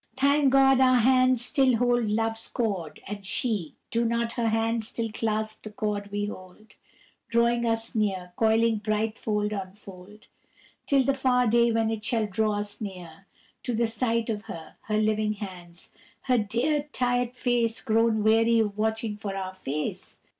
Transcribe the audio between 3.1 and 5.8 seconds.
she Do not her hands still clasp the